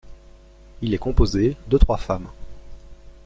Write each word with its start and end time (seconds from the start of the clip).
Il 0.81 0.95
est 0.95 0.97
composé 0.97 1.55
de 1.67 1.77
trois 1.77 1.97
femmes. 1.97 2.31